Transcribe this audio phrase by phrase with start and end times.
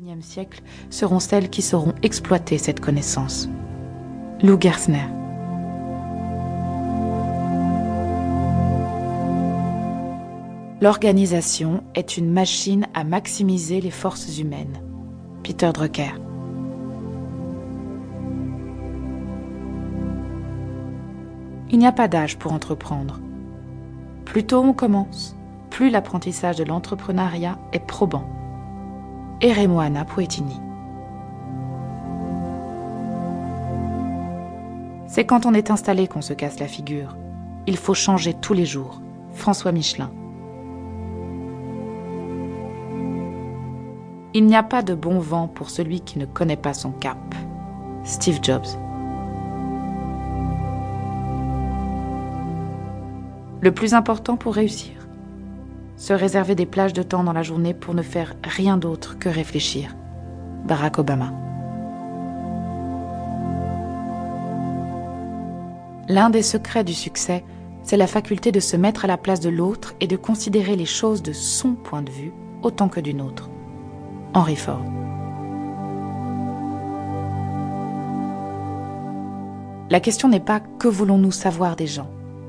[0.00, 3.48] XXIe siècle seront celles qui sauront exploiter cette connaissance.
[4.42, 5.06] Lou Gersner.
[10.80, 14.80] L'organisation est une machine à maximiser les forces humaines.
[15.42, 16.14] Peter Drucker.
[21.70, 23.20] Il n'y a pas d'âge pour entreprendre.
[24.24, 25.36] Plus tôt on commence,
[25.68, 28.39] plus l'apprentissage de l'entrepreneuriat est probant.
[29.42, 30.60] Eremoana Poetini.
[35.06, 37.16] C'est quand on est installé qu'on se casse la figure.
[37.66, 39.00] Il faut changer tous les jours.
[39.32, 40.10] François Michelin.
[44.34, 47.34] Il n'y a pas de bon vent pour celui qui ne connaît pas son cap.
[48.04, 48.66] Steve Jobs.
[53.62, 54.99] Le plus important pour réussir
[56.00, 59.28] Se réserver des plages de temps dans la journée pour ne faire rien d'autre que
[59.28, 59.94] réfléchir.
[60.64, 61.30] Barack Obama.
[66.08, 67.44] L'un des secrets du succès,
[67.82, 70.86] c'est la faculté de se mettre à la place de l'autre et de considérer les
[70.86, 73.50] choses de son point de vue autant que d'une autre.
[74.32, 74.82] Henry Ford.
[79.90, 82.08] La question n'est pas que voulons-nous savoir des gens,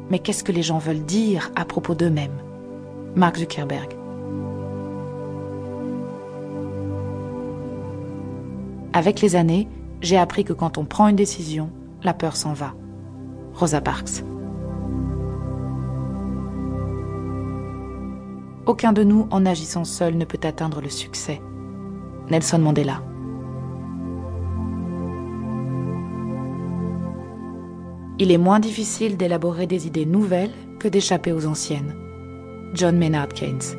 [0.09, 2.39] mais qu'est-ce que les gens veulent dire à propos d'eux-mêmes.
[3.15, 3.97] Mark Zuckerberg.
[8.93, 9.67] Avec les années,
[10.01, 11.69] j'ai appris que quand on prend une décision,
[12.03, 12.73] la peur s'en va.
[13.53, 14.23] Rosa Parks.
[18.65, 21.41] Aucun de nous, en agissant seul, ne peut atteindre le succès.
[22.29, 23.01] Nelson Mandela.
[28.19, 32.10] Il est moins difficile d'élaborer des idées nouvelles que d'échapper aux anciennes.
[32.73, 33.77] John Maynard Keynes.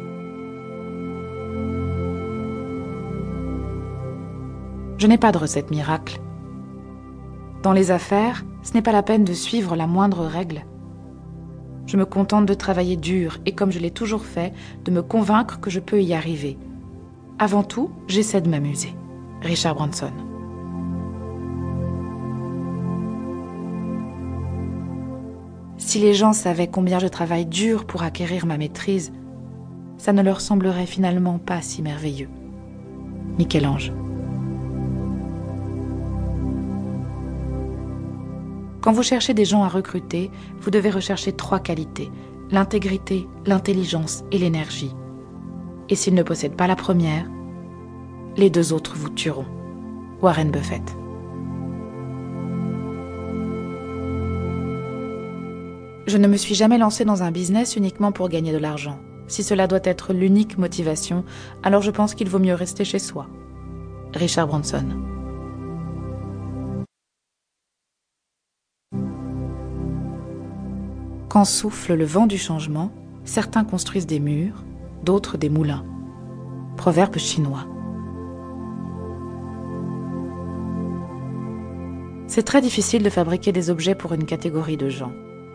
[4.99, 6.21] Je n'ai pas de recette miracle.
[7.63, 10.65] Dans les affaires, ce n'est pas la peine de suivre la moindre règle.
[11.87, 14.53] Je me contente de travailler dur et, comme je l'ai toujours fait,
[14.85, 16.57] de me convaincre que je peux y arriver
[17.43, 18.95] avant tout, j'essaie de m'amuser.
[19.41, 20.13] Richard Branson.
[25.85, 29.13] Si les gens savaient combien je travaille dur pour acquérir ma maîtrise,
[29.99, 32.31] ça ne leur semblerait finalement pas si merveilleux.
[33.37, 33.93] Michel-Ange.
[38.81, 42.11] Quand vous cherchez des gens à recruter, vous devez rechercher trois qualités
[42.51, 44.95] l'intégrité, l'intelligence et l'énergie.
[45.89, 47.27] Et s'ils ne possèdent pas la première,
[48.37, 49.47] les deux autres vous tueront.
[50.23, 51.02] Warren Buffett.
[56.07, 58.99] Je ne me suis jamais lancé dans un business uniquement pour gagner de l'argent.
[59.29, 61.25] Si cela doit être l'unique motivation,
[61.63, 63.29] alors je pense qu'il vaut mieux rester chez soi.
[64.13, 64.85] Richard Branson.
[71.29, 72.91] Quand souffle le vent du changement,
[73.25, 74.65] certains construisent des murs,
[75.05, 75.85] d'autres des moulins.
[76.77, 77.67] Proverbe chinois.
[82.27, 85.13] C'est très difficile de fabriquer des objets pour une catégorie de gens.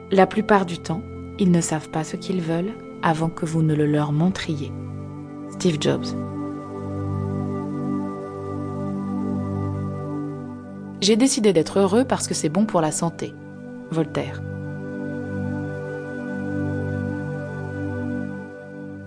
[0.09, 1.01] La plupart du temps,
[1.37, 2.71] ils ne savent pas ce qu'ils veulent
[3.03, 4.71] avant que vous ne le leur montriez.
[5.49, 6.05] Steve Jobs.
[11.01, 13.33] J'ai décidé d'être heureux parce que c'est bon pour la santé.
[13.91, 14.41] Voltaire.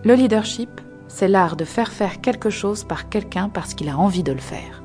[0.05, 4.23] Le leadership, c'est l'art de faire faire quelque chose par quelqu'un parce qu'il a envie
[4.23, 4.83] de le faire.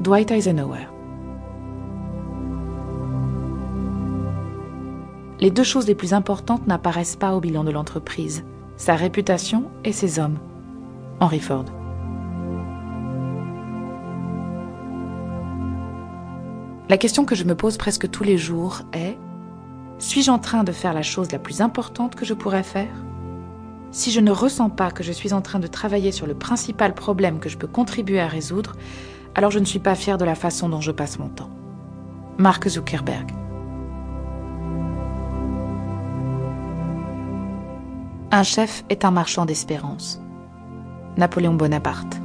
[0.00, 0.97] Dwight Eisenhower.
[5.40, 8.44] Les deux choses les plus importantes n'apparaissent pas au bilan de l'entreprise,
[8.76, 10.38] sa réputation et ses hommes.
[11.20, 11.64] Henry Ford.
[16.88, 19.16] La question que je me pose presque tous les jours est
[19.98, 23.04] suis-je en train de faire la chose la plus importante que je pourrais faire?
[23.90, 26.94] Si je ne ressens pas que je suis en train de travailler sur le principal
[26.94, 28.74] problème que je peux contribuer à résoudre,
[29.34, 31.50] alors je ne suis pas fier de la façon dont je passe mon temps.
[32.38, 33.47] Mark Zuckerberg.
[38.30, 40.20] Un chef est un marchand d'espérance.
[41.16, 42.20] Napoléon Bonaparte.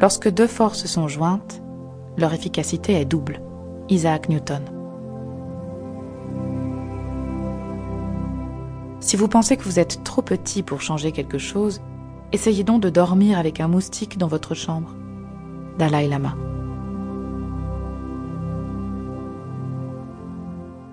[0.00, 1.62] Lorsque deux forces sont jointes,
[2.16, 3.42] leur efficacité est double.
[3.90, 4.62] Isaac Newton.
[9.00, 11.82] Si vous pensez que vous êtes trop petit pour changer quelque chose,
[12.32, 14.94] essayez donc de dormir avec un moustique dans votre chambre.
[15.78, 16.36] Dalai Lama.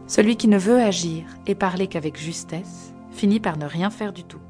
[0.10, 4.24] Celui qui ne veut agir et parler qu'avec justesse finit par ne rien faire du
[4.24, 4.42] tout.